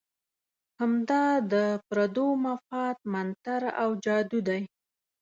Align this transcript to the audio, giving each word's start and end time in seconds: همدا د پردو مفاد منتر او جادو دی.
همدا 0.79 1.25
د 1.53 1.55
پردو 1.87 2.27
مفاد 2.45 2.97
منتر 3.13 3.61
او 3.81 3.89
جادو 4.05 4.39
دی. 4.47 4.61